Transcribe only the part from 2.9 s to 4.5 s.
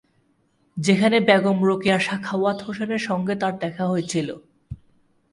সঙ্গে তার দেখা হয়েছিলো।